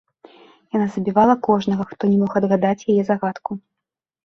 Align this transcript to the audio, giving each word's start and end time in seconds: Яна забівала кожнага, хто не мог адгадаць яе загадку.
Яна 0.75 0.87
забівала 0.95 1.35
кожнага, 1.49 1.87
хто 1.91 2.03
не 2.15 2.19
мог 2.23 2.31
адгадаць 2.41 2.87
яе 2.95 3.01
загадку. 3.13 3.51